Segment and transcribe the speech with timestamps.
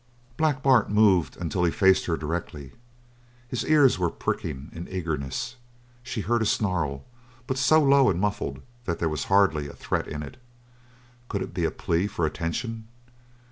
[0.35, 2.71] Black Bart moved until he faced her directly.
[3.47, 5.57] His ears were pricking in eagerness;
[6.01, 7.05] she heard a snarl,
[7.45, 10.37] but so low and muffled that there was hardly a threat in it;
[11.29, 12.87] could it be a plea for attention?